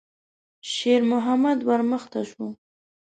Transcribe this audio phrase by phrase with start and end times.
[0.71, 2.45] شېرمحمد ور مخته شو.